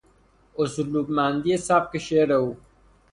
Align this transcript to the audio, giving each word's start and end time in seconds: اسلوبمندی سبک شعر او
اسلوبمندی 0.59 1.55
سبک 1.67 1.93
شعر 2.05 2.29
او 2.39 2.47